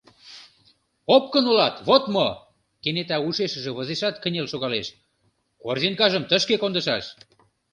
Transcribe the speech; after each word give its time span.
Опкын 1.15 1.45
улат, 1.51 1.75
вот 1.87 2.03
мо!— 2.13 2.27
кенета 2.83 3.17
ушешыже 3.27 3.71
возешат, 3.77 4.15
кынел 4.23 4.47
шогалеш:— 4.53 4.87
Корзинкажым 5.61 6.23
тышке 6.29 6.55
кондышаш. 6.59 7.05